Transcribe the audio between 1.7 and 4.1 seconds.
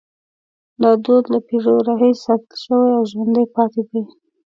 راهیسې ساتل شوی او ژوندی پاتې دی.